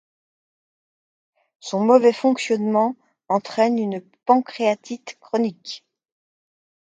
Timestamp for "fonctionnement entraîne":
2.11-3.77